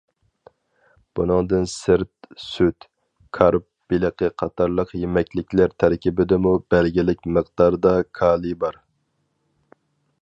[1.17, 2.87] بۇنىڭدىن سىرت، سۈت،
[3.39, 8.85] كارپ بېلىقى قاتارلىق يېمەكلىكلەر تەركىبىدىمۇ بەلگىلىك مىقداردا كالىي بار.